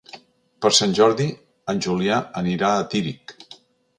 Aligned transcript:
Per 0.65 0.71
Sant 0.77 0.95
Jordi 0.99 1.27
en 1.75 1.83
Julià 1.87 2.17
anirà 2.43 2.73
a 2.79 2.87
Tírig. 2.95 3.37